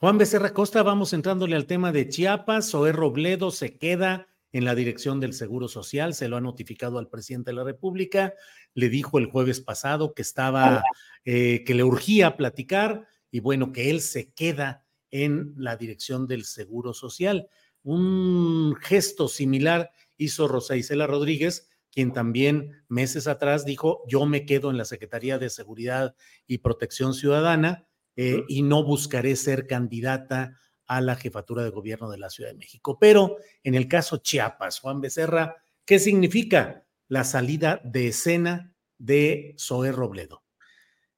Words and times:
Juan 0.00 0.16
Becerra 0.16 0.54
Costa, 0.54 0.82
vamos 0.82 1.12
entrándole 1.12 1.56
al 1.56 1.66
tema 1.66 1.92
de 1.92 2.08
Chiapas. 2.08 2.70
Zoé 2.70 2.90
Robledo 2.90 3.50
se 3.50 3.76
queda 3.76 4.28
en 4.50 4.64
la 4.64 4.74
dirección 4.74 5.20
del 5.20 5.34
Seguro 5.34 5.68
Social, 5.68 6.14
se 6.14 6.26
lo 6.26 6.38
ha 6.38 6.40
notificado 6.40 6.98
al 6.98 7.10
presidente 7.10 7.50
de 7.50 7.56
la 7.56 7.64
República, 7.64 8.32
le 8.72 8.88
dijo 8.88 9.18
el 9.18 9.26
jueves 9.26 9.60
pasado 9.60 10.14
que 10.14 10.22
estaba, 10.22 10.82
eh, 11.26 11.64
que 11.66 11.74
le 11.74 11.84
urgía 11.84 12.38
platicar 12.38 13.08
y 13.30 13.40
bueno, 13.40 13.72
que 13.72 13.90
él 13.90 14.00
se 14.00 14.32
queda 14.32 14.86
en 15.10 15.52
la 15.58 15.76
dirección 15.76 16.26
del 16.26 16.46
Seguro 16.46 16.94
Social. 16.94 17.48
Un 17.82 18.76
gesto 18.80 19.28
similar 19.28 19.90
hizo 20.16 20.48
Rosa 20.48 20.76
Isela 20.76 21.06
Rodríguez, 21.06 21.68
quien 21.92 22.14
también 22.14 22.84
meses 22.88 23.26
atrás 23.26 23.66
dijo, 23.66 24.02
yo 24.08 24.24
me 24.24 24.46
quedo 24.46 24.70
en 24.70 24.78
la 24.78 24.86
Secretaría 24.86 25.38
de 25.38 25.50
Seguridad 25.50 26.14
y 26.46 26.58
Protección 26.58 27.12
Ciudadana 27.12 27.86
eh, 28.22 28.44
y 28.48 28.60
no 28.60 28.84
buscaré 28.84 29.34
ser 29.34 29.66
candidata 29.66 30.60
a 30.84 31.00
la 31.00 31.16
jefatura 31.16 31.64
de 31.64 31.70
gobierno 31.70 32.10
de 32.10 32.18
la 32.18 32.28
Ciudad 32.28 32.50
de 32.50 32.58
México. 32.58 32.98
Pero 33.00 33.38
en 33.64 33.74
el 33.74 33.88
caso 33.88 34.18
Chiapas, 34.18 34.80
Juan 34.80 35.00
Becerra, 35.00 35.56
¿qué 35.86 35.98
significa 35.98 36.84
la 37.08 37.24
salida 37.24 37.80
de 37.82 38.08
escena 38.08 38.74
de 38.98 39.54
Zoé 39.58 39.90
Robledo? 39.90 40.44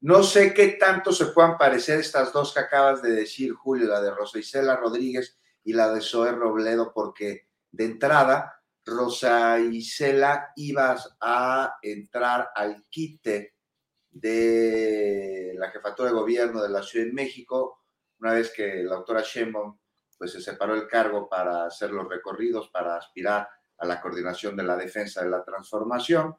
No 0.01 0.23
sé 0.23 0.55
qué 0.55 0.77
tanto 0.79 1.11
se 1.11 1.27
puedan 1.27 1.59
parecer 1.59 1.99
estas 1.99 2.33
dos 2.33 2.55
que 2.55 2.61
acabas 2.61 3.03
de 3.03 3.11
decir, 3.11 3.53
Julio, 3.53 3.89
la 3.89 4.01
de 4.01 4.13
Rosa 4.13 4.39
Isela 4.39 4.77
Rodríguez 4.77 5.41
y 5.65 5.73
la 5.73 5.93
de 5.93 6.03
Zoé 6.03 6.31
Robledo, 6.31 6.93
porque 6.95 7.49
de 7.73 7.85
entrada, 7.85 8.63
Rosa 8.85 9.59
Isela 9.59 10.53
ibas 10.55 11.17
a 11.21 11.79
entrar 11.83 12.51
al 12.55 12.85
quite 12.89 13.57
de 14.13 15.55
la 15.59 15.71
jefatura 15.71 16.11
de 16.11 16.15
gobierno 16.15 16.63
de 16.63 16.69
la 16.69 16.83
Ciudad 16.83 17.07
de 17.07 17.13
México, 17.13 17.83
una 18.21 18.35
vez 18.35 18.53
que 18.55 18.85
la 18.85 18.97
doctora 18.97 19.23
Sheinbaum 19.23 19.77
pues, 20.19 20.33
se 20.33 20.41
separó 20.41 20.75
el 20.75 20.87
cargo 20.87 21.29
para 21.29 21.67
hacer 21.67 21.91
los 21.91 22.09
recorridos, 22.09 22.69
para 22.69 22.97
aspirar 22.97 23.49
a 23.79 23.87
la 23.87 24.01
coordinación 24.01 24.55
de 24.57 24.63
la 24.63 24.77
defensa 24.77 25.25
de 25.25 25.31
la 25.31 25.43
transformación, 25.43 26.37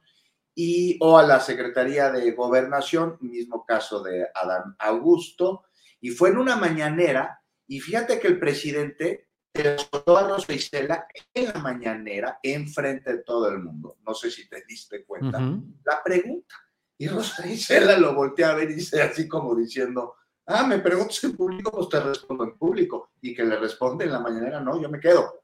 y 0.56 0.98
o 1.02 1.18
a 1.18 1.24
la 1.24 1.40
Secretaría 1.40 2.12
de 2.12 2.32
Gobernación, 2.32 3.18
mismo 3.22 3.66
caso 3.66 4.02
de 4.04 4.28
Adán 4.34 4.76
Augusto, 4.80 5.66
y 6.00 6.12
fue 6.12 6.30
en 6.30 6.38
una 6.38 6.56
mañanera, 6.56 7.42
y 7.68 7.80
fíjate 7.80 8.20
que 8.20 8.28
el 8.28 8.40
presidente 8.40 9.30
te 9.52 9.78
soltó 9.78 10.18
a 10.18 10.28
Rosa 10.28 10.54
Isela 10.54 11.08
en 11.34 11.46
la 11.54 11.60
mañanera, 11.60 12.40
enfrente 12.42 13.14
de 13.14 13.24
todo 13.24 13.50
el 13.50 13.60
mundo. 13.60 13.98
No 14.06 14.14
sé 14.14 14.32
si 14.32 14.48
te 14.48 14.64
diste 14.68 15.06
cuenta. 15.06 15.40
La 15.86 16.02
pregunta. 16.04 16.56
Y 16.98 17.08
Rosa 17.08 17.48
Isela 17.48 17.98
lo 17.98 18.14
voltea 18.14 18.52
a 18.52 18.56
ver 18.56 18.72
y 18.72 18.76
dice 18.76 19.02
así 19.02 19.28
como 19.28 19.56
diciendo, 19.56 20.16
ah, 20.46 20.66
me 20.66 20.80
preguntas 20.80 21.24
en 21.24 21.36
público, 21.36 21.72
pues 21.72 21.90
te 21.90 22.00
respondo 22.00 22.44
en 22.44 22.58
público. 22.58 23.12
Y 23.22 23.34
que 23.34 23.44
le 23.44 23.58
responde 23.58 24.06
en 24.06 24.12
la 24.12 24.20
mañanera, 24.20 24.60
no, 24.60 24.82
yo 24.82 24.90
me 24.90 25.00
quedo. 25.00 25.44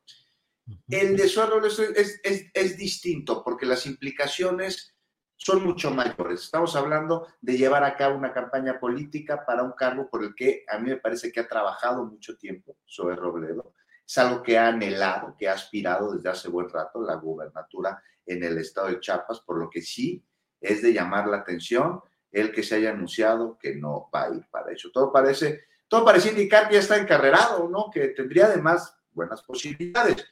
El 0.87 1.17
de 1.17 1.27
Suárez 1.27 1.79
es, 1.79 2.19
es, 2.23 2.51
es, 2.53 2.77
distinto 2.77 3.43
porque 3.43 3.65
las 3.65 3.87
implicaciones 3.87 4.95
son 5.35 5.63
mucho 5.63 5.89
mayores. 5.89 6.43
Estamos 6.43 6.75
hablando 6.75 7.27
de 7.41 7.57
llevar 7.57 7.83
a 7.83 7.95
cabo 7.95 8.15
una 8.15 8.33
campaña 8.33 8.79
política 8.79 9.45
para 9.45 9.63
un 9.63 9.71
cargo 9.71 10.09
por 10.09 10.23
el 10.23 10.35
que 10.35 10.63
a 10.67 10.77
mí 10.77 10.89
me 10.89 10.97
parece 10.97 11.31
que 11.31 11.39
ha 11.39 11.47
trabajado 11.47 12.05
mucho 12.05 12.37
tiempo 12.37 12.77
Zoe 12.87 13.15
Robledo. 13.15 13.73
Es 14.05 14.17
algo 14.17 14.43
que 14.43 14.57
ha 14.57 14.67
anhelado, 14.67 15.35
que 15.37 15.47
ha 15.47 15.53
aspirado 15.53 16.13
desde 16.13 16.29
hace 16.29 16.49
buen 16.49 16.69
rato, 16.69 17.01
la 17.01 17.15
gubernatura 17.15 18.01
en 18.25 18.43
el 18.43 18.57
estado 18.59 18.87
de 18.89 18.99
Chiapas, 18.99 19.41
por 19.41 19.57
lo 19.57 19.69
que 19.69 19.81
sí 19.81 20.23
es 20.61 20.81
de 20.81 20.93
llamar 20.93 21.27
la 21.27 21.37
atención 21.37 22.01
el 22.31 22.51
que 22.51 22.63
se 22.63 22.75
haya 22.75 22.91
anunciado 22.91 23.57
que 23.57 23.75
no 23.75 24.09
va 24.13 24.25
a 24.25 24.29
ir 24.35 24.45
para 24.51 24.71
eso. 24.71 24.89
Todo 24.93 25.11
parece, 25.11 25.63
todo 25.87 26.05
parece 26.05 26.29
indicar 26.29 26.67
que 26.67 26.75
ya 26.75 26.79
está 26.81 26.97
encarrerado, 26.97 27.67
¿no? 27.69 27.89
Que 27.91 28.09
tendría 28.09 28.45
además 28.45 28.95
buenas 29.11 29.41
posibilidades. 29.41 30.25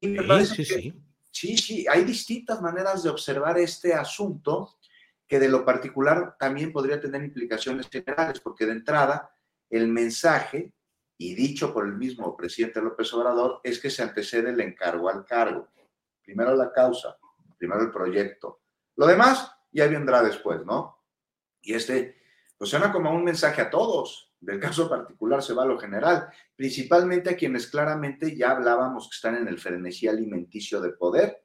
Y 0.00 0.08
me 0.08 0.44
Sí, 0.44 0.56
sí, 0.56 0.56
que- 0.74 0.80
sí. 0.80 1.02
Sí, 1.32 1.56
sí, 1.56 1.86
hay 1.88 2.02
distintas 2.04 2.60
maneras 2.60 3.04
de 3.04 3.10
observar 3.10 3.56
este 3.58 3.94
asunto 3.94 4.76
que 5.28 5.38
de 5.38 5.48
lo 5.48 5.64
particular 5.64 6.34
también 6.36 6.72
podría 6.72 7.00
tener 7.00 7.22
implicaciones 7.22 7.88
generales, 7.88 8.40
porque 8.40 8.66
de 8.66 8.72
entrada 8.72 9.30
el 9.68 9.86
mensaje, 9.86 10.72
y 11.16 11.34
dicho 11.36 11.72
por 11.72 11.86
el 11.86 11.92
mismo 11.94 12.36
presidente 12.36 12.80
López 12.82 13.14
Obrador, 13.14 13.60
es 13.62 13.78
que 13.78 13.90
se 13.90 14.02
antecede 14.02 14.50
el 14.50 14.60
encargo 14.60 15.08
al 15.08 15.24
cargo. 15.24 15.68
Primero 16.24 16.56
la 16.56 16.72
causa, 16.72 17.16
primero 17.56 17.82
el 17.82 17.92
proyecto. 17.92 18.58
Lo 18.96 19.06
demás 19.06 19.52
ya 19.72 19.86
vendrá 19.86 20.22
después, 20.22 20.64
¿no? 20.64 20.98
Y 21.62 21.74
este, 21.74 22.20
pues 22.56 22.70
suena 22.70 22.92
como 22.92 23.12
un 23.12 23.24
mensaje 23.24 23.62
a 23.62 23.70
todos. 23.70 24.32
Del 24.40 24.58
caso 24.58 24.88
particular 24.88 25.42
se 25.42 25.52
va 25.52 25.64
a 25.64 25.66
lo 25.66 25.78
general, 25.78 26.28
principalmente 26.56 27.28
a 27.28 27.36
quienes 27.36 27.66
claramente 27.66 28.34
ya 28.34 28.52
hablábamos 28.52 29.08
que 29.10 29.16
están 29.16 29.36
en 29.36 29.48
el 29.48 29.58
frenesí 29.58 30.08
alimenticio 30.08 30.80
de 30.80 30.92
poder, 30.92 31.44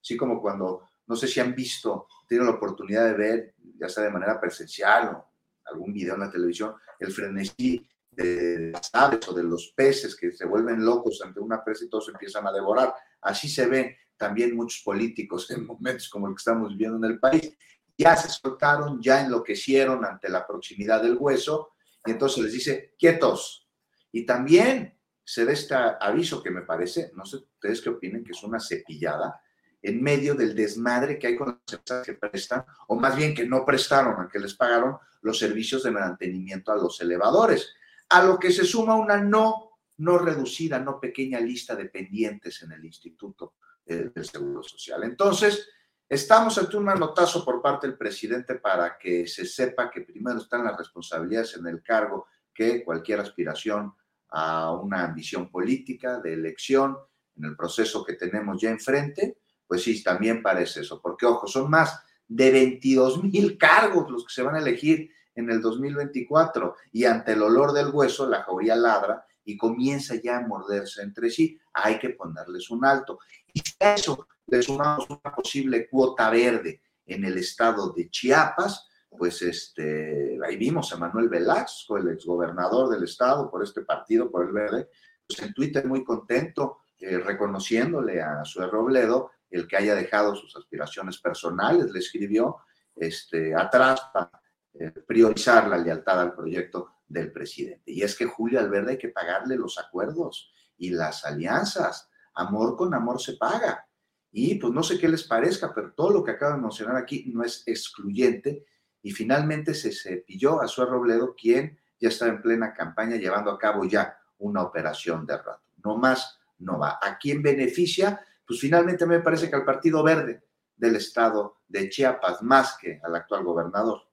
así 0.00 0.16
como 0.16 0.40
cuando, 0.40 0.88
no 1.08 1.16
sé 1.16 1.26
si 1.26 1.40
han 1.40 1.52
visto, 1.52 2.06
tienen 2.28 2.46
la 2.46 2.52
oportunidad 2.54 3.06
de 3.06 3.14
ver, 3.14 3.54
ya 3.76 3.88
sea 3.88 4.04
de 4.04 4.10
manera 4.10 4.40
presencial 4.40 5.08
o 5.08 5.32
algún 5.64 5.92
video 5.92 6.14
en 6.14 6.20
la 6.20 6.30
televisión, 6.30 6.74
el 7.00 7.10
frenesí 7.10 7.84
de 8.10 8.70
las 8.72 8.90
aves 8.92 9.28
o 9.28 9.32
de 9.32 9.42
los 9.42 9.72
peces 9.76 10.16
que 10.16 10.32
se 10.32 10.46
vuelven 10.46 10.84
locos 10.84 11.20
ante 11.24 11.40
una 11.40 11.64
presa 11.64 11.84
y 11.84 11.88
todos 11.88 12.08
empiezan 12.08 12.46
a 12.46 12.52
devorar. 12.52 12.94
Así 13.20 13.48
se 13.48 13.66
ven 13.66 13.96
también 14.18 14.56
muchos 14.56 14.82
políticos 14.82 15.50
en 15.50 15.64
momentos 15.64 16.08
como 16.08 16.26
el 16.26 16.34
que 16.34 16.40
estamos 16.40 16.70
viviendo 16.70 16.98
en 17.06 17.12
el 17.12 17.18
país. 17.18 17.56
Ya 17.96 18.16
se 18.16 18.28
soltaron, 18.28 19.00
ya 19.00 19.22
enloquecieron 19.24 20.04
ante 20.04 20.28
la 20.28 20.46
proximidad 20.46 21.02
del 21.02 21.16
hueso 21.18 21.72
y 22.04 22.10
entonces 22.10 22.44
les 22.44 22.52
dice, 22.52 22.94
quietos. 22.98 23.66
Y 24.12 24.26
también 24.26 24.98
se 25.24 25.44
da 25.44 25.52
este 25.52 25.74
aviso 25.74 26.42
que 26.42 26.50
me 26.50 26.62
parece, 26.62 27.12
no 27.14 27.24
sé 27.24 27.36
ustedes 27.36 27.80
qué 27.80 27.90
opinen, 27.90 28.24
que 28.24 28.32
es 28.32 28.42
una 28.42 28.60
cepillada 28.60 29.40
en 29.80 30.02
medio 30.02 30.34
del 30.34 30.54
desmadre 30.54 31.18
que 31.18 31.28
hay 31.28 31.36
con 31.36 31.48
las 31.48 31.78
empresas 31.78 32.04
que 32.04 32.14
prestan, 32.14 32.64
o 32.88 32.96
más 32.96 33.16
bien 33.16 33.34
que 33.34 33.46
no 33.46 33.64
prestaron, 33.64 34.16
aunque 34.18 34.38
les 34.38 34.54
pagaron 34.54 34.98
los 35.22 35.38
servicios 35.38 35.82
de 35.82 35.90
mantenimiento 35.90 36.72
a 36.72 36.76
los 36.76 37.00
elevadores 37.00 37.74
a 38.08 38.22
lo 38.22 38.38
que 38.38 38.50
se 38.50 38.64
suma 38.64 38.94
una 38.94 39.18
no, 39.18 39.78
no 39.98 40.18
reducida, 40.18 40.78
no 40.78 41.00
pequeña 41.00 41.40
lista 41.40 41.74
de 41.76 41.86
pendientes 41.86 42.62
en 42.62 42.72
el 42.72 42.84
Instituto 42.84 43.54
eh, 43.88 44.10
del 44.14 44.24
Seguro 44.24 44.62
Social. 44.62 45.02
Entonces, 45.04 45.68
estamos 46.08 46.58
ante 46.58 46.76
un 46.76 46.84
manotazo 46.84 47.44
por 47.44 47.62
parte 47.62 47.86
del 47.86 47.96
presidente 47.96 48.56
para 48.56 48.98
que 48.98 49.26
se 49.26 49.46
sepa 49.46 49.90
que 49.90 50.02
primero 50.02 50.38
están 50.38 50.64
las 50.64 50.76
responsabilidades 50.76 51.56
en 51.56 51.66
el 51.66 51.82
cargo 51.82 52.26
que 52.52 52.84
cualquier 52.84 53.20
aspiración 53.20 53.94
a 54.30 54.72
una 54.72 55.04
ambición 55.04 55.50
política 55.50 56.20
de 56.20 56.34
elección 56.34 56.98
en 57.36 57.44
el 57.44 57.56
proceso 57.56 58.04
que 58.04 58.14
tenemos 58.14 58.60
ya 58.60 58.70
enfrente, 58.70 59.38
pues 59.66 59.82
sí, 59.82 60.02
también 60.02 60.42
parece 60.42 60.80
eso, 60.80 61.00
porque 61.00 61.26
ojo, 61.26 61.46
son 61.46 61.70
más 61.70 62.02
de 62.26 62.50
22 62.50 63.24
mil 63.24 63.56
cargos 63.56 64.10
los 64.10 64.26
que 64.26 64.34
se 64.34 64.42
van 64.42 64.56
a 64.56 64.58
elegir 64.58 65.10
en 65.34 65.50
el 65.50 65.60
2024 65.60 66.74
y 66.92 67.04
ante 67.04 67.32
el 67.32 67.42
olor 67.42 67.72
del 67.72 67.90
hueso 67.90 68.28
la 68.28 68.42
jauría 68.42 68.74
ladra 68.74 69.24
y 69.48 69.56
comienza 69.56 70.14
ya 70.16 70.36
a 70.36 70.46
morderse 70.46 71.00
entre 71.00 71.30
sí. 71.30 71.58
Hay 71.72 71.98
que 71.98 72.10
ponerles 72.10 72.68
un 72.68 72.84
alto. 72.84 73.18
Y 73.50 73.60
si 73.60 73.74
a 73.80 73.94
eso 73.94 74.28
le 74.46 74.60
sumamos 74.60 75.08
una 75.08 75.34
posible 75.34 75.88
cuota 75.88 76.28
verde 76.28 76.82
en 77.06 77.24
el 77.24 77.38
estado 77.38 77.94
de 77.96 78.10
Chiapas, 78.10 78.86
pues 79.08 79.40
este, 79.40 80.38
ahí 80.46 80.56
vimos 80.56 80.92
a 80.92 80.98
Manuel 80.98 81.30
Velasco, 81.30 81.96
el 81.96 82.10
exgobernador 82.10 82.90
del 82.90 83.04
estado 83.04 83.50
por 83.50 83.64
este 83.64 83.80
partido, 83.80 84.30
por 84.30 84.44
el 84.44 84.52
verde, 84.52 84.90
pues 85.26 85.40
en 85.40 85.54
Twitter 85.54 85.86
muy 85.86 86.04
contento, 86.04 86.80
eh, 86.98 87.16
reconociéndole 87.16 88.20
a 88.20 88.44
su 88.44 88.60
Robledo 88.60 89.30
el 89.48 89.66
que 89.66 89.78
haya 89.78 89.94
dejado 89.94 90.36
sus 90.36 90.54
aspiraciones 90.56 91.16
personales, 91.16 91.90
le 91.90 92.00
escribió 92.00 92.58
este, 92.94 93.54
atrás 93.54 94.10
para 94.12 94.42
eh, 94.74 94.90
priorizar 95.06 95.68
la 95.68 95.78
lealtad 95.78 96.20
al 96.20 96.34
proyecto 96.34 96.97
del 97.08 97.32
presidente. 97.32 97.90
Y 97.90 98.02
es 98.02 98.16
que 98.16 98.26
Julio 98.26 98.60
Alverde 98.60 98.92
hay 98.92 98.98
que 98.98 99.08
pagarle 99.08 99.56
los 99.56 99.78
acuerdos 99.78 100.52
y 100.76 100.90
las 100.90 101.24
alianzas. 101.24 102.08
Amor 102.34 102.76
con 102.76 102.94
amor 102.94 103.20
se 103.20 103.34
paga. 103.34 103.86
Y 104.30 104.56
pues 104.56 104.72
no 104.72 104.82
sé 104.82 104.98
qué 104.98 105.08
les 105.08 105.24
parezca, 105.24 105.72
pero 105.74 105.92
todo 105.92 106.10
lo 106.10 106.24
que 106.24 106.32
acabo 106.32 106.54
de 106.54 106.62
mencionar 106.62 106.96
aquí 106.96 107.24
no 107.34 107.42
es 107.42 107.62
excluyente. 107.66 108.66
Y 109.02 109.12
finalmente 109.12 109.74
se 109.74 109.92
cepilló 109.92 110.60
a 110.60 110.68
su 110.68 110.84
Robledo, 110.84 111.34
quien 111.34 111.78
ya 111.98 112.08
está 112.08 112.26
en 112.26 112.42
plena 112.42 112.74
campaña 112.74 113.16
llevando 113.16 113.50
a 113.50 113.58
cabo 113.58 113.84
ya 113.84 114.18
una 114.38 114.62
operación 114.62 115.26
de 115.26 115.36
rato. 115.36 115.62
No 115.84 115.96
más, 115.96 116.38
no 116.58 116.78
va. 116.78 116.98
¿A 117.00 117.18
quién 117.18 117.42
beneficia? 117.42 118.20
Pues 118.46 118.60
finalmente 118.60 119.06
me 119.06 119.20
parece 119.20 119.48
que 119.48 119.56
al 119.56 119.64
Partido 119.64 120.02
Verde 120.02 120.42
del 120.76 120.96
estado 120.96 121.58
de 121.66 121.88
Chiapas, 121.88 122.42
más 122.42 122.76
que 122.80 123.00
al 123.02 123.14
actual 123.16 123.44
gobernador. 123.44 124.07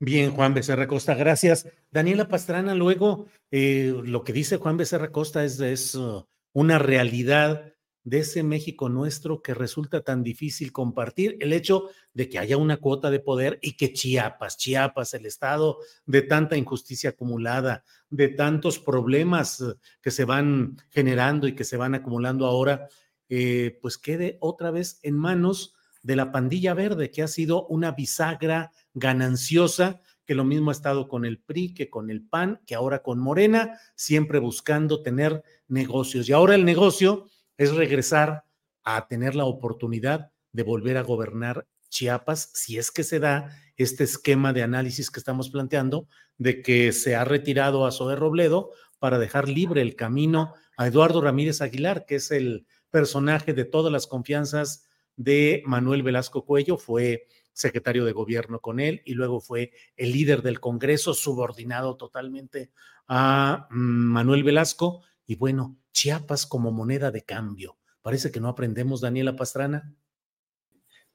Bien, 0.00 0.30
Juan 0.30 0.54
Becerra 0.54 0.86
Costa, 0.86 1.14
gracias. 1.14 1.66
Daniela 1.90 2.28
Pastrana, 2.28 2.72
luego 2.72 3.26
eh, 3.50 3.92
lo 4.04 4.22
que 4.22 4.32
dice 4.32 4.56
Juan 4.56 4.76
Becerra 4.76 5.10
Costa 5.10 5.44
es, 5.44 5.94
uh, 5.96 6.24
una 6.52 6.78
realidad 6.78 7.74
de 8.04 8.20
ese 8.20 8.44
México 8.44 8.88
nuestro 8.88 9.42
que 9.42 9.54
resulta 9.54 10.02
tan 10.02 10.22
difícil 10.22 10.70
compartir, 10.70 11.36
el 11.40 11.52
hecho 11.52 11.88
de 12.14 12.28
que 12.28 12.38
haya 12.38 12.56
una 12.56 12.76
cuota 12.76 13.10
de 13.10 13.18
poder 13.18 13.58
y 13.60 13.76
que 13.76 13.92
Chiapas, 13.92 14.56
Chiapas, 14.56 15.14
el 15.14 15.26
estado 15.26 15.78
de 16.06 16.22
tanta 16.22 16.56
injusticia 16.56 17.10
acumulada, 17.10 17.82
de 18.08 18.28
tantos 18.28 18.78
problemas 18.78 19.60
uh, 19.60 19.74
que 20.00 20.12
se 20.12 20.24
van 20.24 20.76
generando 20.90 21.48
y 21.48 21.56
que 21.56 21.64
se 21.64 21.76
van 21.76 21.96
acumulando 21.96 22.46
ahora, 22.46 22.88
eh, 23.28 23.78
pues 23.82 23.98
quede 23.98 24.38
otra 24.40 24.70
vez 24.70 25.00
en 25.02 25.16
manos 25.16 25.74
de 26.08 26.16
la 26.16 26.32
pandilla 26.32 26.72
verde, 26.72 27.10
que 27.10 27.22
ha 27.22 27.28
sido 27.28 27.66
una 27.66 27.90
bisagra 27.90 28.72
gananciosa, 28.94 30.00
que 30.24 30.34
lo 30.34 30.42
mismo 30.42 30.70
ha 30.70 30.72
estado 30.72 31.06
con 31.06 31.26
el 31.26 31.38
PRI, 31.38 31.74
que 31.74 31.90
con 31.90 32.08
el 32.08 32.26
PAN, 32.26 32.62
que 32.66 32.74
ahora 32.74 33.02
con 33.02 33.18
Morena, 33.18 33.78
siempre 33.94 34.38
buscando 34.38 35.02
tener 35.02 35.42
negocios. 35.66 36.26
Y 36.26 36.32
ahora 36.32 36.54
el 36.54 36.64
negocio 36.64 37.26
es 37.58 37.74
regresar 37.74 38.44
a 38.84 39.06
tener 39.06 39.34
la 39.34 39.44
oportunidad 39.44 40.32
de 40.50 40.62
volver 40.62 40.96
a 40.96 41.02
gobernar 41.02 41.66
Chiapas, 41.90 42.52
si 42.54 42.78
es 42.78 42.90
que 42.90 43.04
se 43.04 43.18
da 43.18 43.50
este 43.76 44.04
esquema 44.04 44.54
de 44.54 44.62
análisis 44.62 45.10
que 45.10 45.20
estamos 45.20 45.50
planteando, 45.50 46.08
de 46.38 46.62
que 46.62 46.92
se 46.92 47.16
ha 47.16 47.24
retirado 47.24 47.84
a 47.84 47.92
Zoe 47.92 48.16
Robledo 48.16 48.70
para 48.98 49.18
dejar 49.18 49.46
libre 49.46 49.82
el 49.82 49.94
camino 49.94 50.54
a 50.78 50.86
Eduardo 50.86 51.20
Ramírez 51.20 51.60
Aguilar, 51.60 52.06
que 52.06 52.14
es 52.14 52.30
el 52.30 52.66
personaje 52.88 53.52
de 53.52 53.66
todas 53.66 53.92
las 53.92 54.06
confianzas 54.06 54.87
de 55.18 55.62
Manuel 55.66 56.02
Velasco 56.02 56.44
Cuello, 56.46 56.78
fue 56.78 57.26
secretario 57.52 58.04
de 58.04 58.12
gobierno 58.12 58.60
con 58.60 58.78
él 58.78 59.02
y 59.04 59.14
luego 59.14 59.40
fue 59.40 59.72
el 59.96 60.12
líder 60.12 60.42
del 60.42 60.60
Congreso, 60.60 61.12
subordinado 61.12 61.96
totalmente 61.96 62.70
a 63.08 63.66
mm, 63.70 63.74
Manuel 63.76 64.44
Velasco. 64.44 65.02
Y 65.26 65.34
bueno, 65.34 65.76
Chiapas 65.92 66.46
como 66.46 66.70
moneda 66.70 67.10
de 67.10 67.24
cambio. 67.24 67.76
Parece 68.00 68.30
que 68.30 68.40
no 68.40 68.48
aprendemos, 68.48 69.00
Daniela 69.00 69.34
Pastrana. 69.34 69.92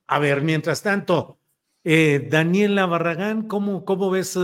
A 0.06 0.20
ver, 0.20 0.42
mientras 0.42 0.84
tanto, 0.84 1.40
eh, 1.84 2.28
Daniela 2.30 2.86
Barragán, 2.86 3.48
¿cómo, 3.48 3.86
cómo 3.86 4.12
ves 4.12 4.38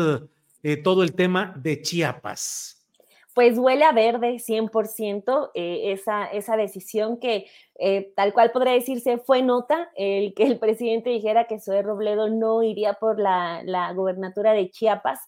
eh, 0.63 0.77
todo 0.77 1.03
el 1.03 1.13
tema 1.13 1.53
de 1.57 1.81
Chiapas? 1.81 2.78
Pues 3.39 3.57
huele 3.57 3.85
a 3.85 3.93
verde 3.93 4.37
100% 4.37 5.51
eh, 5.53 5.93
esa, 5.93 6.25
esa 6.25 6.57
decisión 6.57 7.21
que 7.21 7.45
eh, 7.75 8.11
tal 8.13 8.33
cual 8.33 8.51
podría 8.51 8.73
decirse 8.73 9.17
fue 9.17 9.41
nota 9.41 9.89
el 9.95 10.33
que 10.33 10.43
el 10.43 10.59
presidente 10.59 11.09
dijera 11.09 11.47
que 11.47 11.61
Zoe 11.61 11.81
Robledo 11.81 12.27
no 12.27 12.63
iría 12.63 12.95
por 12.95 13.17
la, 13.17 13.61
la 13.63 13.93
gobernatura 13.93 14.51
de 14.51 14.69
Chiapas. 14.69 15.21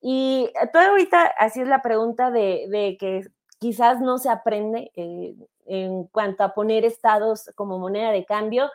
Y 0.00 0.48
todo 0.72 0.80
ahorita 0.80 1.24
así 1.40 1.60
es 1.60 1.66
la 1.66 1.82
pregunta 1.82 2.30
de, 2.30 2.68
de 2.68 2.96
que 3.00 3.22
quizás 3.58 4.00
no 4.00 4.18
se 4.18 4.28
aprende 4.28 4.92
eh, 4.94 5.34
en 5.64 6.04
cuanto 6.04 6.44
a 6.44 6.54
poner 6.54 6.84
estados 6.84 7.50
como 7.56 7.80
moneda 7.80 8.12
de 8.12 8.24
cambio. 8.24 8.70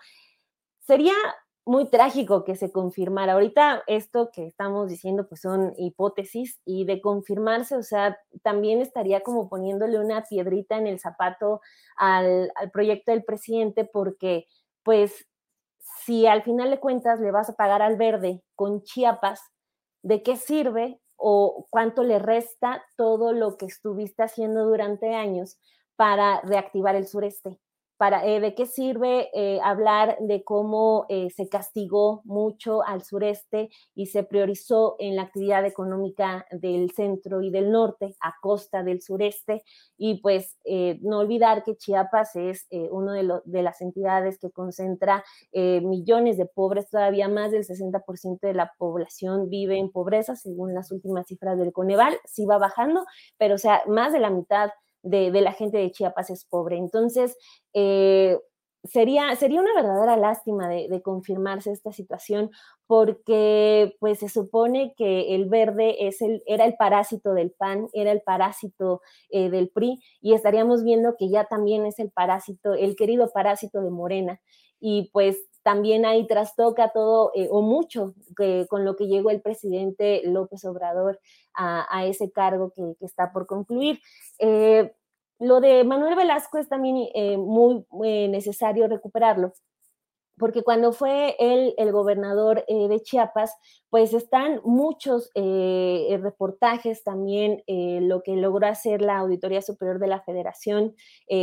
Sería 0.82 1.14
muy 1.66 1.90
trágico 1.90 2.44
que 2.44 2.56
se 2.56 2.72
confirmara. 2.72 3.34
Ahorita 3.34 3.84
esto 3.88 4.32
que 4.34 4.48
estamos 4.48 4.90
diciendo 4.90 5.28
pues 5.28 5.42
son 5.42 5.74
hipótesis 5.78 6.60
y 6.66 6.86
de 6.86 7.02
confirmarse, 7.02 7.76
o 7.76 7.84
sea, 7.84 8.18
también 8.44 8.82
estaría 8.82 9.22
como 9.22 9.50
poniéndole 9.50 10.00
una 10.00 10.24
piedrita 10.24 10.78
en 10.78 10.88
el 10.88 11.00
zapato 11.00 11.62
al, 11.98 12.52
al 12.56 12.72
proyecto 12.72 13.12
del 13.12 13.24
presidente 13.24 13.86
porque 13.86 14.48
pues 14.84 15.28
si 16.06 16.26
al 16.28 16.44
final 16.44 16.72
de 16.72 16.80
cuentas 16.80 17.20
le 17.20 17.32
vas 17.32 17.50
a 17.50 17.56
pagar 17.56 17.82
al 17.82 17.98
verde 17.98 18.42
con 18.56 18.84
Chiapas, 18.84 19.42
¿de 20.04 20.24
qué 20.24 20.36
sirve 20.38 21.00
o 21.18 21.68
cuánto 21.70 22.04
le 22.04 22.18
resta 22.20 22.84
todo 22.98 23.34
lo 23.34 23.58
que 23.58 23.68
estuviste 23.68 24.24
haciendo 24.24 24.66
durante 24.66 25.14
años 25.14 25.60
para 25.96 26.42
reactivar 26.42 26.96
el 26.96 27.08
sureste? 27.08 27.60
Eh, 28.02 28.40
¿De 28.40 28.56
qué 28.56 28.66
sirve 28.66 29.30
eh, 29.32 29.60
hablar 29.64 30.18
de 30.22 30.44
cómo 30.44 31.06
eh, 31.08 31.30
se 31.30 31.48
castigó 31.50 32.22
mucho 32.26 32.82
al 32.82 33.04
sureste 33.04 33.70
y 33.94 34.08
se 34.08 34.24
priorizó 34.24 34.96
en 34.98 35.16
la 35.16 35.22
actividad 35.24 35.68
económica 35.68 36.48
del 36.50 36.90
centro 36.92 37.44
y 37.44 37.52
del 37.52 37.72
norte 37.72 38.16
a 38.20 38.34
costa 38.42 38.82
del 38.82 39.04
sureste? 39.04 39.62
Y 39.98 40.20
pues 40.20 40.58
no 41.02 41.20
olvidar 41.20 41.64
que 41.64 41.76
Chiapas 41.76 42.36
es 42.36 42.68
una 42.90 43.14
de, 43.14 43.40
de, 43.46 43.62
las 43.62 43.82
entidades 43.82 44.40
que 44.40 44.50
concentra 44.50 45.24
millones 45.54 46.38
de 46.38 46.46
pobres, 46.48 46.90
todavía 46.90 47.28
más 47.28 47.52
del 47.52 47.66
60% 47.66 48.40
de 48.42 48.54
la 48.54 48.72
población 48.78 49.50
vive 49.50 49.78
en 49.78 49.92
pobreza, 49.92 50.36
según 50.36 50.74
las 50.74 50.92
últimas 50.92 51.28
cifras 51.28 51.58
del 51.58 51.72
Coneval, 51.72 52.18
sí 52.26 52.46
va 52.46 52.58
bajando, 52.58 53.06
pero 53.38 53.56
o 53.56 53.60
sea, 53.60 53.84
más 53.88 54.12
de 54.12 54.20
la 54.20 54.32
mitad 54.32 54.72
de, 55.04 55.30
la 55.42 55.54
gente 55.54 55.78
de 55.78 55.92
Chiapas 55.92 56.30
es 56.30 56.46
pobre. 56.46 56.78
Entonces, 56.78 57.38
eh, 57.74 58.38
sería, 58.84 59.36
sería 59.36 59.62
una 59.62 59.74
verdadera 59.74 60.18
lástima 60.18 60.68
de, 60.68 61.02
confirmarse 61.04 61.72
esta 61.72 61.92
situación 61.92 62.52
porque 62.88 63.96
pues 64.00 64.20
se 64.20 64.30
supone 64.30 64.94
que 64.98 65.36
el 65.36 65.46
verde 65.50 66.08
es 66.08 66.22
el, 66.22 66.44
era 66.46 66.66
el 66.66 66.76
parásito 66.76 67.34
del 67.34 67.52
PAN, 67.52 67.88
era 67.94 68.12
el 68.12 68.22
parásito 68.22 69.02
eh, 69.30 69.50
del 69.50 69.70
PRI 69.70 70.00
y 70.22 70.34
estaríamos 70.34 70.84
viendo 70.84 71.16
que 71.18 71.30
ya 71.30 71.46
también 71.46 71.86
es 71.86 72.00
el 72.00 72.12
parásito, 72.12 72.74
el 72.74 72.96
querido 72.96 73.30
parásito 73.32 73.82
de 73.82 73.92
Morena. 73.92 74.42
Y 74.80 75.10
pues 75.14 75.38
también 75.64 76.06
ahí 76.06 76.28
trastoca 76.28 76.92
todo 76.92 77.32
o 77.50 77.62
mucho 77.62 78.14
con 78.70 78.86
lo 78.86 78.96
que 78.96 79.08
llegó 79.08 79.30
el 79.30 79.42
presidente 79.42 80.22
López 80.26 80.66
Obrador 80.66 81.20
a, 81.54 82.06
ese 82.06 82.32
cargo 82.32 82.72
que, 82.72 82.96
está 83.02 83.32
por 83.32 83.46
concluir. 83.46 84.00
lo 85.40 85.62
de 85.62 85.84
Manuel 85.84 86.16
Velasco 86.16 86.58
es 86.58 86.70
también 86.70 87.08
muy 87.38 87.86
necesario 88.30 88.88
recuperarlo 88.88 89.54
porque 90.42 90.64
cuando 90.64 90.92
fue 90.92 91.36
él 91.38 91.76
el 91.78 91.92
gobernador 91.92 92.66
eh, 92.68 92.88
de 92.88 93.00
Chiapas, 93.00 93.56
pues 93.92 94.12
están 94.12 94.60
muchos 94.64 95.30
eh, 95.36 96.18
reportajes 96.20 97.04
también, 97.04 97.64
eh, 97.68 98.00
lo 98.02 98.24
que 98.24 98.36
logró 98.36 98.66
hacer 98.66 99.04
la 99.04 99.20
Auditoría 99.20 99.62
Superior 99.62 100.00
de 100.00 100.08
la 100.08 100.22
Federación 100.22 100.96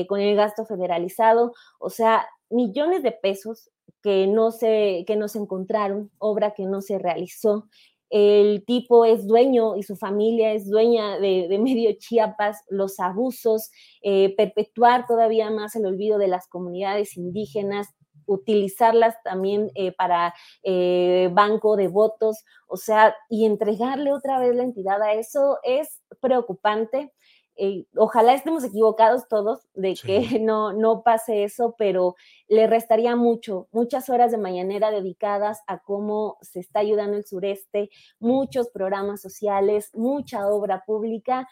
con 0.08 0.20
el 0.20 0.34
gasto 0.36 0.66
federalizado, 0.66 1.52
o 1.78 1.90
sea, 1.90 2.26
millones 2.50 3.04
de 3.04 3.12
pesos 3.12 3.70
que 4.02 4.26
no 4.26 4.50
se, 4.50 5.04
que 5.06 5.16
no 5.16 5.28
se 5.28 5.38
encontraron, 5.38 6.10
obra 6.18 6.52
que 6.52 6.64
no 6.66 6.80
se 6.80 6.98
realizó. 6.98 7.68
El 8.10 8.64
tipo 8.64 9.04
es 9.04 9.26
dueño 9.26 9.76
y 9.76 9.82
su 9.82 9.94
familia 9.94 10.52
es 10.52 10.68
dueña 10.68 11.18
de, 11.18 11.46
de 11.48 11.58
medio 11.58 11.92
Chiapas, 11.98 12.64
los 12.70 13.00
abusos, 13.00 13.70
perpetuar 14.02 15.06
todavía 15.06 15.50
más 15.50 15.76
el 15.76 15.84
olvido 15.84 16.16
de 16.16 16.28
las 16.28 16.48
comunidades 16.48 17.18
indígenas, 17.18 17.88
utilizarlas 18.28 19.16
también 19.24 19.70
eh, 19.74 19.92
para 19.92 20.34
eh, 20.62 21.30
banco 21.32 21.76
de 21.76 21.88
votos, 21.88 22.44
o 22.68 22.76
sea, 22.76 23.16
y 23.28 23.46
entregarle 23.46 24.12
otra 24.12 24.38
vez 24.38 24.54
la 24.54 24.62
entidad 24.62 25.02
a 25.02 25.14
eso 25.14 25.58
es 25.64 26.02
preocupante. 26.20 27.12
Eh, 27.60 27.86
ojalá 27.96 28.34
estemos 28.34 28.62
equivocados 28.62 29.26
todos 29.28 29.66
de 29.74 29.94
que 29.94 30.20
no, 30.40 30.72
no 30.72 31.02
pase 31.02 31.42
eso, 31.42 31.74
pero 31.76 32.14
le 32.46 32.68
restaría 32.68 33.16
mucho, 33.16 33.68
muchas 33.72 34.08
horas 34.08 34.30
de 34.30 34.38
mañanera 34.38 34.92
dedicadas 34.92 35.60
a 35.66 35.80
cómo 35.80 36.38
se 36.40 36.60
está 36.60 36.80
ayudando 36.80 37.16
el 37.16 37.26
sureste, 37.26 37.90
muchos 38.20 38.70
programas 38.70 39.20
sociales, 39.20 39.90
mucha 39.92 40.46
obra 40.48 40.84
pública 40.86 41.48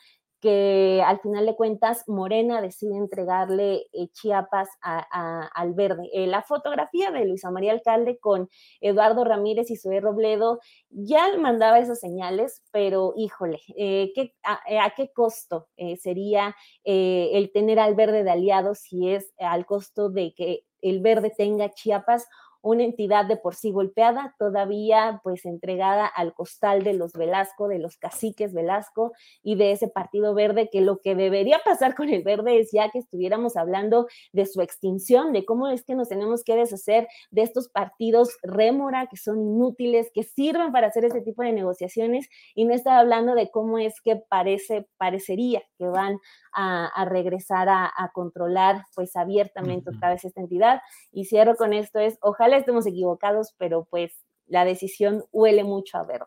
que 0.47 1.03
al 1.05 1.19
final 1.19 1.45
de 1.45 1.57
cuentas 1.57 2.05
Morena 2.07 2.63
decide 2.63 2.95
entregarle 2.95 3.87
eh, 3.93 4.07
Chiapas 4.13 4.69
al 4.81 5.75
verde. 5.75 6.09
Eh, 6.13 6.29
la 6.29 6.43
fotografía 6.43 7.11
de 7.11 7.25
Luisa 7.25 7.51
María 7.51 7.73
Alcalde 7.73 8.17
con 8.21 8.49
Eduardo 8.81 9.25
Ramírez 9.25 9.73
y 9.73 9.77
Zoé 9.77 10.01
Robledo 10.01 10.61
ya 10.89 11.37
mandaba 11.37 11.81
esas 11.81 11.99
señales, 11.99 12.63
pero 12.71 13.13
híjole, 13.17 13.59
eh, 13.77 14.13
a, 14.45 14.91
qué 14.95 15.11
costo 15.13 15.67
sería 15.99 16.55
el 16.85 17.51
tener 17.53 17.81
al 17.81 17.97
verde 17.97 18.23
de 18.23 18.31
aliado 18.31 18.77
si 18.77 19.11
es 19.11 19.35
al 19.39 19.67
costo 19.67 20.11
de 20.11 20.33
que 20.33 20.63
el 20.81 21.01
verde 21.01 21.33
tenga 21.37 21.71
Chiapas 21.71 22.29
una 22.67 22.83
entidad 22.83 23.27
de 23.27 23.37
por 23.37 23.55
sí 23.55 23.71
golpeada, 23.71 24.35
todavía 24.39 25.21
pues 25.23 25.45
entregada 25.45 26.07
al 26.07 26.35
costal 26.35 26.83
de 26.83 26.95
los 26.95 27.13
Velasco, 27.13 27.69
de 27.69 27.79
los 27.79 27.97
caciques 27.97 28.53
Velasco 28.53 29.13
y 29.43 29.55
de 29.55 29.71
ese 29.71 29.87
Partido 29.87 30.35
Verde, 30.35 30.69
que 30.71 30.81
lo 30.81 30.99
que 30.99 31.15
debería 31.15 31.61
pasar 31.65 31.95
con 31.95 32.09
el 32.09 32.25
verde 32.25 32.59
es 32.59 32.71
ya 32.73 32.91
que 32.91 32.99
estuviéramos 32.99 33.57
hablando 33.57 34.09
de 34.33 34.47
su 34.47 34.63
extinción, 34.63 35.33
de 35.33 35.45
cómo 35.45 35.69
es 35.69 35.85
que 35.85 35.95
nos 35.95 36.09
tenemos 36.09 36.43
que 36.43 36.57
deshacer 36.57 37.07
de 37.31 37.43
estos 37.43 37.69
partidos 37.69 38.37
rémora 38.43 39.07
que 39.07 39.17
son 39.17 39.41
inútiles, 39.41 40.11
que 40.13 40.25
sirven 40.25 40.73
para 40.73 40.89
hacer 40.89 41.05
ese 41.05 41.21
tipo 41.21 41.43
de 41.43 41.53
negociaciones 41.53 42.29
y 42.57 42.65
no 42.65 42.75
estar 42.75 42.99
hablando 42.99 43.35
de 43.35 43.49
cómo 43.51 43.79
es 43.79 44.01
que 44.01 44.17
parece, 44.17 44.89
parecería 44.97 45.63
que 45.79 45.87
van 45.87 46.19
a, 46.53 47.05
regresar 47.05 47.69
a, 47.69 47.93
a, 47.95 48.11
controlar 48.13 48.83
pues 48.95 49.15
abiertamente 49.15 49.91
otra 49.95 50.11
vez 50.11 50.25
esta 50.25 50.41
entidad. 50.41 50.81
Y 51.13 51.27
cierro 51.27 51.55
con 51.55 51.75
esto 51.75 51.99
es, 51.99 52.19
ojalá 52.23 52.56
estemos 52.57 52.87
equivocados, 52.87 53.55
pero 53.59 53.87
pues 53.91 54.13
la 54.47 54.65
decisión 54.65 55.25
huele 55.33 55.65
mucho 55.65 55.99
a 55.99 56.05
verde. 56.05 56.27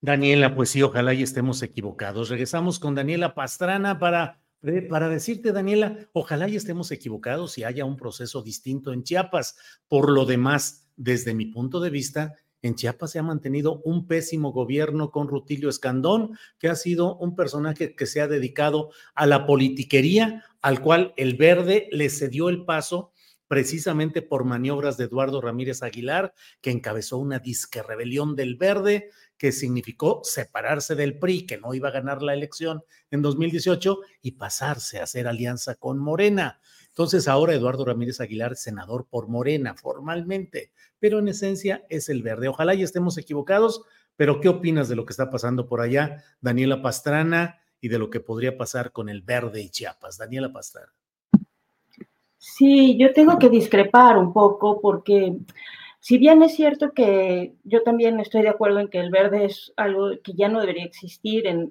Daniela, 0.00 0.54
pues 0.54 0.68
sí, 0.70 0.82
ojalá 0.82 1.14
y 1.14 1.22
estemos 1.22 1.62
equivocados. 1.62 2.28
Regresamos 2.28 2.78
con 2.78 2.94
Daniela 2.94 3.34
Pastrana 3.34 3.98
para, 3.98 4.42
eh, 4.62 4.82
para 4.82 5.08
decirte, 5.08 5.50
Daniela, 5.50 5.96
ojalá 6.12 6.46
y 6.46 6.56
estemos 6.56 6.90
equivocados 6.90 7.56
y 7.56 7.64
haya 7.64 7.86
un 7.86 7.96
proceso 7.96 8.42
distinto 8.42 8.92
en 8.92 9.02
Chiapas. 9.02 9.56
Por 9.88 10.10
lo 10.10 10.26
demás, 10.26 10.90
desde 10.96 11.32
mi 11.32 11.46
punto 11.46 11.80
de 11.80 11.88
vista, 11.88 12.34
en 12.60 12.74
Chiapas 12.74 13.12
se 13.12 13.18
ha 13.18 13.22
mantenido 13.22 13.80
un 13.84 14.06
pésimo 14.06 14.52
gobierno 14.52 15.10
con 15.10 15.28
Rutilio 15.28 15.70
Escandón, 15.70 16.38
que 16.58 16.68
ha 16.68 16.74
sido 16.74 17.16
un 17.16 17.34
personaje 17.34 17.94
que 17.94 18.06
se 18.06 18.20
ha 18.20 18.28
dedicado 18.28 18.90
a 19.14 19.26
la 19.26 19.46
politiquería, 19.46 20.44
al 20.60 20.82
cual 20.82 21.14
el 21.16 21.36
verde 21.36 21.88
le 21.92 22.10
cedió 22.10 22.50
el 22.50 22.66
paso 22.66 23.12
precisamente 23.48 24.22
por 24.22 24.44
maniobras 24.44 24.96
de 24.96 25.04
Eduardo 25.04 25.40
Ramírez 25.40 25.82
Aguilar, 25.82 26.34
que 26.60 26.70
encabezó 26.70 27.18
una 27.18 27.38
disque 27.38 27.82
rebelión 27.82 28.36
del 28.36 28.56
verde 28.56 29.10
que 29.36 29.52
significó 29.52 30.20
separarse 30.24 30.94
del 30.94 31.18
PRI, 31.18 31.46
que 31.46 31.58
no 31.58 31.74
iba 31.74 31.88
a 31.88 31.92
ganar 31.92 32.22
la 32.22 32.34
elección 32.34 32.82
en 33.10 33.22
2018, 33.22 33.98
y 34.22 34.32
pasarse 34.32 35.00
a 35.00 35.04
hacer 35.04 35.26
alianza 35.26 35.74
con 35.74 35.98
Morena. 35.98 36.60
Entonces 36.88 37.28
ahora 37.28 37.54
Eduardo 37.54 37.84
Ramírez 37.84 38.20
Aguilar 38.20 38.56
senador 38.56 39.06
por 39.08 39.28
Morena 39.28 39.74
formalmente, 39.74 40.72
pero 40.98 41.18
en 41.18 41.28
esencia 41.28 41.84
es 41.88 42.08
el 42.08 42.22
verde. 42.22 42.48
Ojalá 42.48 42.74
y 42.74 42.82
estemos 42.82 43.18
equivocados, 43.18 43.82
pero 44.16 44.40
¿qué 44.40 44.48
opinas 44.48 44.88
de 44.88 44.96
lo 44.96 45.04
que 45.04 45.12
está 45.12 45.30
pasando 45.30 45.66
por 45.66 45.80
allá, 45.80 46.22
Daniela 46.40 46.82
Pastrana, 46.82 47.60
y 47.80 47.88
de 47.88 47.98
lo 47.98 48.08
que 48.08 48.20
podría 48.20 48.56
pasar 48.56 48.92
con 48.92 49.08
el 49.08 49.20
verde 49.20 49.60
y 49.60 49.68
Chiapas? 49.68 50.16
Daniela 50.16 50.52
Pastrana. 50.52 51.03
Sí, 52.46 52.98
yo 52.98 53.12
tengo 53.14 53.38
que 53.38 53.48
discrepar 53.48 54.18
un 54.18 54.32
poco 54.34 54.78
porque 54.82 55.34
si 55.98 56.18
bien 56.18 56.42
es 56.42 56.54
cierto 56.54 56.92
que 56.92 57.54
yo 57.64 57.82
también 57.82 58.20
estoy 58.20 58.42
de 58.42 58.50
acuerdo 58.50 58.80
en 58.80 58.88
que 58.88 59.00
el 59.00 59.10
verde 59.10 59.46
es 59.46 59.72
algo 59.76 60.10
que 60.22 60.34
ya 60.34 60.48
no 60.50 60.60
debería 60.60 60.84
existir 60.84 61.46
en, 61.46 61.70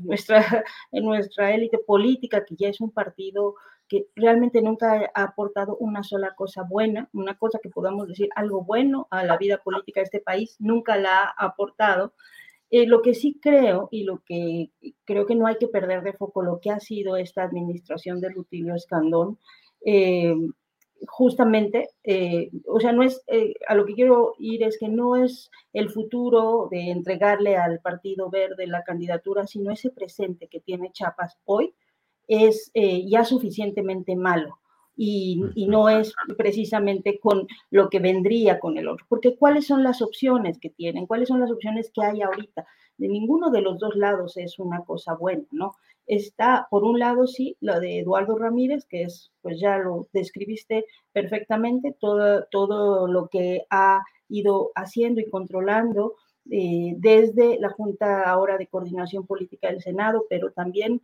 nuestra, 0.00 0.64
en 0.92 1.04
nuestra 1.04 1.54
élite 1.54 1.78
política, 1.78 2.42
que 2.44 2.56
ya 2.56 2.68
es 2.68 2.80
un 2.80 2.90
partido 2.90 3.56
que 3.86 4.06
realmente 4.16 4.62
nunca 4.62 5.10
ha 5.14 5.24
aportado 5.24 5.76
una 5.76 6.02
sola 6.02 6.34
cosa 6.34 6.62
buena, 6.62 7.10
una 7.12 7.36
cosa 7.36 7.58
que 7.62 7.68
podamos 7.68 8.08
decir 8.08 8.30
algo 8.34 8.64
bueno 8.64 9.08
a 9.10 9.24
la 9.24 9.36
vida 9.36 9.58
política 9.58 10.00
de 10.00 10.04
este 10.04 10.20
país, 10.20 10.56
nunca 10.58 10.96
la 10.96 11.24
ha 11.24 11.46
aportado. 11.46 12.14
Eh, 12.70 12.86
lo 12.86 13.02
que 13.02 13.12
sí 13.12 13.38
creo 13.42 13.88
y 13.90 14.04
lo 14.04 14.22
que 14.24 14.70
creo 15.04 15.26
que 15.26 15.34
no 15.34 15.46
hay 15.46 15.56
que 15.56 15.68
perder 15.68 16.02
de 16.02 16.14
foco 16.14 16.42
lo 16.42 16.60
que 16.60 16.70
ha 16.70 16.80
sido 16.80 17.18
esta 17.18 17.42
administración 17.42 18.22
de 18.22 18.30
Rutilio 18.30 18.74
Escandón, 18.74 19.38
eh, 19.84 20.34
justamente, 21.06 21.90
eh, 22.04 22.50
o 22.66 22.78
sea, 22.78 22.92
no 22.92 23.02
es, 23.02 23.22
eh, 23.26 23.54
a 23.66 23.74
lo 23.74 23.84
que 23.84 23.94
quiero 23.94 24.34
ir 24.38 24.62
es 24.62 24.78
que 24.78 24.88
no 24.88 25.16
es 25.16 25.50
el 25.72 25.90
futuro 25.90 26.68
de 26.70 26.90
entregarle 26.90 27.56
al 27.56 27.80
Partido 27.80 28.30
Verde 28.30 28.66
la 28.66 28.84
candidatura, 28.84 29.46
sino 29.46 29.72
ese 29.72 29.90
presente 29.90 30.46
que 30.46 30.60
tiene 30.60 30.92
Chiapas 30.92 31.38
hoy 31.44 31.74
es 32.28 32.70
ya 32.74 33.24
suficientemente 33.24 34.16
malo. 34.16 34.58
Y, 34.94 35.42
y, 35.54 35.66
no 35.66 35.88
es 35.88 36.14
precisamente 36.36 37.18
con 37.18 37.46
lo 37.70 37.88
que 37.88 37.98
vendría 37.98 38.60
con 38.60 38.76
el 38.76 38.88
otro. 38.88 39.04
Porque 39.08 39.36
¿cuáles 39.36 39.66
son 39.66 39.82
las 39.82 40.02
opciones 40.02 40.58
que 40.60 40.68
tienen? 40.68 41.06
¿Cuáles 41.06 41.28
son 41.28 41.40
las 41.40 41.50
opciones 41.50 41.90
que 41.92 42.02
hay 42.02 42.22
ahorita? 42.22 42.66
De 42.98 43.08
ninguno 43.08 43.50
de 43.50 43.62
los 43.62 43.78
dos 43.78 43.96
lados 43.96 44.36
es 44.36 44.58
una 44.58 44.84
cosa 44.84 45.14
buena, 45.14 45.44
¿no? 45.50 45.74
Está, 46.06 46.66
por 46.70 46.84
un 46.84 46.98
lado, 46.98 47.26
sí, 47.26 47.56
lo 47.60 47.80
de 47.80 48.00
Eduardo 48.00 48.36
Ramírez, 48.36 48.84
que 48.86 49.02
es, 49.02 49.30
pues 49.40 49.60
ya 49.60 49.78
lo 49.78 50.08
describiste 50.12 50.84
perfectamente, 51.12 51.96
todo, 51.98 52.44
todo 52.50 53.06
lo 53.06 53.28
que 53.28 53.62
ha 53.70 54.02
ido 54.28 54.72
haciendo 54.74 55.20
y 55.20 55.30
controlando 55.30 56.16
eh, 56.50 56.94
desde 56.98 57.58
la 57.60 57.70
Junta 57.70 58.24
ahora 58.24 58.58
de 58.58 58.66
Coordinación 58.66 59.26
Política 59.26 59.68
del 59.68 59.82
Senado, 59.82 60.24
pero 60.28 60.50
también 60.52 61.02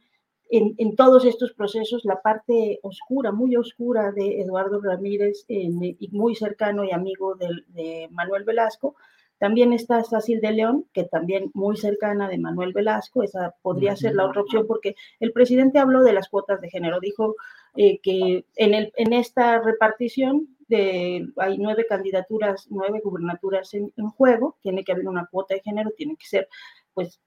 en, 0.50 0.74
en 0.78 0.96
todos 0.96 1.24
estos 1.24 1.52
procesos, 1.52 2.04
la 2.04 2.22
parte 2.22 2.80
oscura, 2.82 3.32
muy 3.32 3.54
oscura 3.56 4.12
de 4.12 4.40
Eduardo 4.40 4.80
Ramírez, 4.80 5.44
y 5.48 6.08
muy 6.10 6.34
cercano 6.34 6.84
y 6.84 6.90
amigo 6.90 7.36
de 7.36 8.08
Manuel 8.10 8.44
Velasco, 8.44 8.96
también 9.38 9.72
está 9.72 10.02
Sácil 10.02 10.40
de 10.40 10.52
León, 10.52 10.86
que 10.92 11.04
también 11.04 11.50
muy 11.54 11.76
cercana 11.76 12.28
de 12.28 12.38
Manuel 12.38 12.72
Velasco, 12.72 13.22
esa 13.22 13.54
podría 13.62 13.96
ser 13.96 14.14
la 14.14 14.26
otra 14.26 14.42
opción, 14.42 14.66
porque 14.66 14.96
el 15.20 15.32
presidente 15.32 15.78
habló 15.78 16.02
de 16.02 16.12
las 16.12 16.28
cuotas 16.28 16.60
de 16.60 16.70
género, 16.70 16.98
dijo 17.00 17.36
eh, 17.76 18.00
que 18.00 18.44
en, 18.56 18.74
el, 18.74 18.92
en 18.96 19.12
esta 19.12 19.60
repartición 19.60 20.56
de, 20.66 21.28
hay 21.36 21.58
nueve 21.58 21.86
candidaturas, 21.88 22.66
nueve 22.70 23.00
gubernaturas 23.02 23.72
en, 23.74 23.92
en, 23.96 24.08
juego, 24.10 24.56
tiene 24.60 24.84
que 24.84 24.92
haber 24.92 25.08
una 25.08 25.26
cuota 25.30 25.54
de 25.54 25.60
género, 25.60 25.92
tiene 25.96 26.16
que 26.16 26.26
ser 26.26 26.48
pues 26.92 27.20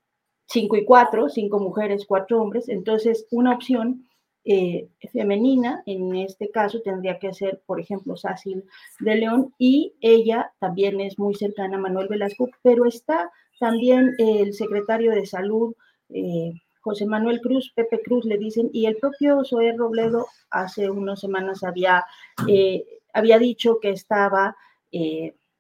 cinco 0.48 0.76
y 0.76 0.84
cuatro, 0.84 1.30
cinco 1.30 1.60
mujeres, 1.60 2.06
cuatro 2.06 2.42
hombres, 2.42 2.68
entonces 2.68 3.26
una 3.32 3.54
opción 3.54 4.06
eh, 4.44 4.88
femenina, 5.14 5.84
en 5.86 6.16
este 6.16 6.50
caso 6.50 6.82
tendría 6.82 7.20
que 7.20 7.34
ser, 7.34 7.62
por 7.66 7.80
ejemplo, 7.80 8.18
Sácil 8.18 8.64
de 9.00 9.16
León, 9.16 9.54
y 9.60 9.94
ella 10.02 10.52
también 10.60 11.00
es 11.00 11.20
muy 11.20 11.36
cercana 11.36 11.78
a 11.78 11.80
Manuel 11.80 12.08
Velasco, 12.08 12.50
pero 12.64 12.86
está 12.86 13.32
también 13.60 14.16
el 14.18 14.54
secretario 14.54 15.12
de 15.12 15.28
Salud, 15.28 15.76
eh, 16.10 16.54
José 16.82 17.06
Manuel 17.06 17.40
Cruz, 17.42 17.72
Pepe 17.76 18.02
Cruz 18.02 18.26
le 18.26 18.40
dicen, 18.40 18.72
y 18.74 18.88
el 18.88 18.98
propio 18.98 19.44
Zoé 19.46 19.74
Robledo 19.74 20.26
hace 20.50 20.90
unas 20.90 21.20
semanas 21.20 21.64
había, 21.64 22.04
eh, 22.48 22.84
había 23.14 23.38
dicho 23.38 23.80
que 23.80 23.92
estaba, 23.92 24.56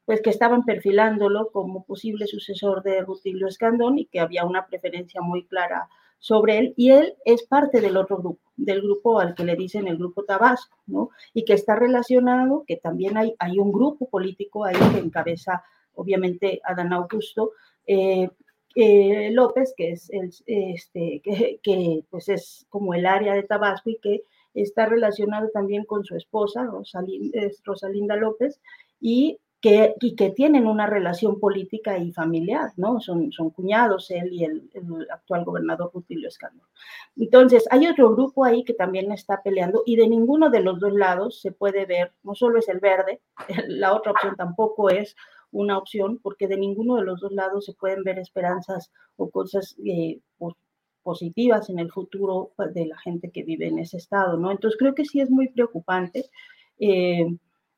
pues 0.05 0.21
que 0.21 0.31
estaban 0.31 0.65
perfilándolo 0.65 1.51
como 1.51 1.85
posible 1.85 2.25
sucesor 2.25 2.81
de 2.81 3.01
Rutilio 3.01 3.47
Escandón 3.47 3.99
y 3.99 4.05
que 4.07 4.19
había 4.19 4.43
una 4.43 4.65
preferencia 4.65 5.21
muy 5.21 5.45
clara 5.45 5.87
sobre 6.21 6.59
él, 6.59 6.73
y 6.77 6.91
él 6.91 7.15
es 7.25 7.43
parte 7.47 7.81
del 7.81 7.97
otro 7.97 8.17
grupo, 8.17 8.39
del 8.55 8.83
grupo 8.83 9.19
al 9.19 9.33
que 9.33 9.43
le 9.43 9.55
dicen 9.55 9.87
el 9.87 9.97
grupo 9.97 10.23
Tabasco, 10.23 10.77
¿no? 10.85 11.09
Y 11.33 11.45
que 11.45 11.53
está 11.53 11.75
relacionado, 11.75 12.63
que 12.67 12.77
también 12.77 13.17
hay, 13.17 13.33
hay 13.39 13.57
un 13.57 13.71
grupo 13.71 14.07
político 14.07 14.63
ahí 14.63 14.75
que 14.93 14.99
encabeza, 14.99 15.63
obviamente, 15.95 16.61
Adán 16.63 16.93
Augusto, 16.93 17.53
eh, 17.87 18.29
eh, 18.75 19.31
López, 19.31 19.73
que 19.75 19.93
es 19.93 20.11
el, 20.11 20.31
este, 20.45 21.21
que, 21.23 21.59
que, 21.63 22.05
pues 22.11 22.29
es 22.29 22.67
como 22.69 22.93
el 22.93 23.07
área 23.07 23.33
de 23.33 23.43
Tabasco 23.43 23.89
y 23.89 23.97
que 23.97 24.21
está 24.53 24.85
relacionado 24.85 25.49
también 25.49 25.85
con 25.85 26.05
su 26.05 26.15
esposa, 26.15 26.69
Rosalinda 27.65 28.15
López, 28.15 28.61
y 28.99 29.39
que, 29.61 29.93
y 30.01 30.15
que 30.15 30.31
tienen 30.31 30.65
una 30.65 30.87
relación 30.87 31.39
política 31.39 31.97
y 31.99 32.11
familiar, 32.11 32.71
¿no? 32.77 32.99
Son, 32.99 33.31
son 33.31 33.51
cuñados, 33.51 34.09
él 34.09 34.33
y 34.33 34.43
el, 34.43 34.69
actual 35.11 35.45
gobernador 35.45 35.91
Rutilio 35.93 36.27
Escandón. 36.27 36.67
Entonces, 37.15 37.67
hay 37.69 37.85
otro 37.87 38.13
grupo 38.15 38.43
ahí 38.43 38.63
que 38.63 38.73
también 38.73 39.11
está 39.11 39.41
peleando 39.43 39.83
y 39.85 39.95
de 39.95 40.07
ninguno 40.07 40.49
de 40.49 40.61
los 40.61 40.79
dos 40.79 40.93
lados 40.93 41.39
se 41.41 41.51
puede 41.51 41.85
ver, 41.85 42.11
no 42.23 42.33
solo 42.33 42.57
es 42.57 42.67
el 42.69 42.79
verde, 42.79 43.21
la 43.67 43.93
otra 43.93 44.13
opción 44.13 44.35
tampoco 44.35 44.89
es 44.89 45.15
una 45.51 45.77
opción, 45.77 46.17
porque 46.23 46.47
de 46.47 46.57
ninguno 46.57 46.95
de 46.95 47.03
los 47.03 47.21
dos 47.21 47.31
lados 47.31 47.65
se 47.65 47.73
pueden 47.73 48.03
ver 48.03 48.17
esperanzas 48.17 48.91
o 49.17 49.29
cosas 49.29 49.75
eh, 49.85 50.19
positivas 51.03 51.69
en 51.69 51.77
el 51.77 51.91
futuro 51.91 52.51
de 52.73 52.87
la 52.87 52.97
gente 52.97 53.29
que 53.29 53.43
vive 53.43 53.67
en 53.67 53.77
ese 53.77 53.97
estado, 53.97 54.37
¿no? 54.37 54.49
Entonces, 54.49 54.79
creo 54.79 54.95
que 54.95 55.05
sí 55.05 55.19
es 55.19 55.29
muy 55.29 55.49
preocupante. 55.49 56.29
Eh, 56.79 57.27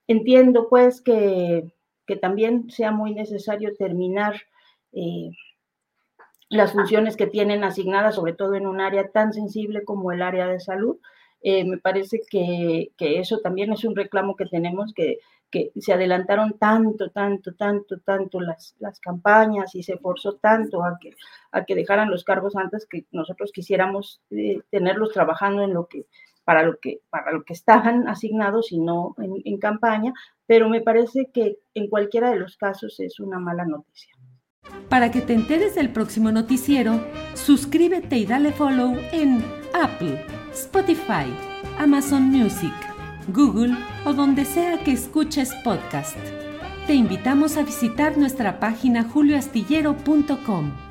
Entiendo 0.07 0.67
pues 0.69 1.01
que, 1.01 1.73
también 2.21 2.69
sea 2.69 2.91
muy 2.91 3.13
necesario 3.13 3.75
terminar 3.75 4.35
eh, 4.91 5.31
las 6.49 6.73
funciones 6.73 7.17
que 7.17 7.27
tienen 7.27 7.63
asignadas, 7.63 8.15
sobre 8.15 8.33
todo 8.33 8.55
en 8.55 8.67
un 8.67 8.81
área 8.81 9.09
tan 9.09 9.33
sensible 9.33 9.83
como 9.83 10.11
el 10.11 10.21
área 10.21 10.47
de 10.47 10.59
salud. 10.59 10.97
Eh, 11.41 11.65
me 11.65 11.77
parece 11.77 12.21
que, 12.29 12.91
eso 12.97 13.39
también 13.39 13.73
es 13.73 13.83
un 13.83 13.95
reclamo 13.95 14.35
que 14.35 14.45
tenemos, 14.45 14.93
que, 14.93 15.19
que 15.49 15.71
se 15.75 15.93
adelantaron 15.93 16.57
tanto, 16.57 17.09
tanto, 17.09 17.53
tanto, 17.53 17.99
tanto 17.99 18.39
las, 18.39 18.75
las 18.79 18.99
campañas 18.99 19.75
y 19.75 19.83
se 19.83 19.97
forzó 19.97 20.35
tanto 20.35 20.83
a 20.83 20.97
que, 20.99 21.11
a 21.51 21.63
que 21.65 21.75
dejaran 21.75 22.09
los 22.09 22.23
cargos 22.23 22.55
antes 22.55 22.85
que 22.85 23.05
nosotros 23.11 23.51
quisiéramos 23.51 24.21
eh, 24.31 24.61
tenerlos 24.69 25.11
trabajando 25.11 25.63
en 25.63 25.73
lo 25.73 25.87
que 25.87 26.05
para 26.43 26.63
lo 26.63 26.77
que, 26.79 27.01
para 27.09 27.31
lo 27.31 27.43
que 27.43 27.53
estaban 27.53 28.07
asignados 28.07 28.71
y 28.71 28.79
no 28.79 29.15
en, 29.17 29.57
campaña, 29.57 30.13
pero 30.45 30.69
me 30.69 30.81
parece 30.81 31.29
que 31.33 31.57
en 31.73 31.89
cualquiera 31.89 32.31
de 32.31 32.39
los 32.39 32.57
casos 32.57 32.99
es 32.99 33.19
una 33.19 33.39
mala 33.39 33.65
noticia. 33.65 34.13
Para 34.89 35.11
que 35.11 35.21
te 35.21 35.33
enteres 35.33 35.75
del 35.75 35.91
próximo 35.91 36.31
noticiero, 36.31 37.01
suscríbete 37.33 38.17
y 38.17 38.25
dale 38.25 38.51
follow 38.51 38.95
en 39.11 39.43
Apple, 39.73 40.25
Spotify, 40.51 41.33
Amazon 41.77 42.23
Music, 42.23 42.73
Google 43.29 43.75
o 44.05 44.13
donde 44.13 44.45
sea 44.45 44.83
que 44.83 44.91
escuches 44.91 45.53
podcast. 45.63 46.17
Te 46.87 46.93
invitamos 46.93 47.57
a 47.57 47.63
visitar 47.63 48.17
nuestra 48.17 48.59
página 48.59 49.03
julioastillero.com. 49.03 50.82